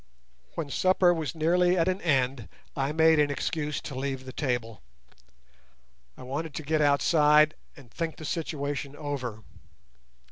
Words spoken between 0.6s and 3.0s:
supper was nearly at an end I